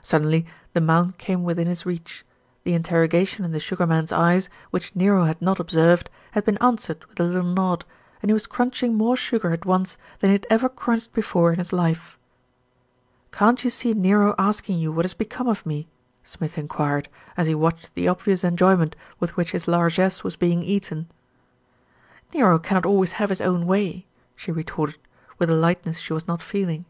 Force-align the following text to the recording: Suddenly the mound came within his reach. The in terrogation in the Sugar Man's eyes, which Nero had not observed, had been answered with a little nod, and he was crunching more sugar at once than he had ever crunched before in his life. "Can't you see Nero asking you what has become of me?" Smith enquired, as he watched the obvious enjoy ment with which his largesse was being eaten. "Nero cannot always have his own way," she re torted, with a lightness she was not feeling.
Suddenly 0.00 0.46
the 0.72 0.80
mound 0.80 1.18
came 1.18 1.44
within 1.44 1.66
his 1.66 1.84
reach. 1.84 2.24
The 2.64 2.72
in 2.72 2.82
terrogation 2.82 3.44
in 3.44 3.52
the 3.52 3.60
Sugar 3.60 3.86
Man's 3.86 4.12
eyes, 4.12 4.48
which 4.70 4.96
Nero 4.96 5.26
had 5.26 5.42
not 5.42 5.60
observed, 5.60 6.08
had 6.30 6.42
been 6.46 6.56
answered 6.56 7.04
with 7.04 7.20
a 7.20 7.24
little 7.24 7.42
nod, 7.52 7.84
and 8.22 8.30
he 8.30 8.32
was 8.32 8.46
crunching 8.46 8.94
more 8.94 9.14
sugar 9.14 9.50
at 9.52 9.66
once 9.66 9.98
than 10.20 10.30
he 10.30 10.32
had 10.32 10.46
ever 10.48 10.70
crunched 10.70 11.12
before 11.12 11.52
in 11.52 11.58
his 11.58 11.70
life. 11.70 12.16
"Can't 13.30 13.62
you 13.62 13.68
see 13.68 13.92
Nero 13.92 14.34
asking 14.38 14.78
you 14.78 14.90
what 14.90 15.04
has 15.04 15.12
become 15.12 15.48
of 15.48 15.66
me?" 15.66 15.86
Smith 16.24 16.56
enquired, 16.56 17.10
as 17.36 17.46
he 17.46 17.54
watched 17.54 17.92
the 17.92 18.08
obvious 18.08 18.44
enjoy 18.44 18.74
ment 18.74 18.96
with 19.20 19.36
which 19.36 19.50
his 19.50 19.68
largesse 19.68 20.24
was 20.24 20.34
being 20.36 20.62
eaten. 20.62 21.10
"Nero 22.32 22.58
cannot 22.58 22.86
always 22.86 23.12
have 23.20 23.28
his 23.28 23.42
own 23.42 23.66
way," 23.66 24.06
she 24.34 24.50
re 24.50 24.64
torted, 24.64 24.96
with 25.38 25.50
a 25.50 25.54
lightness 25.54 25.98
she 25.98 26.14
was 26.14 26.26
not 26.26 26.40
feeling. 26.42 26.86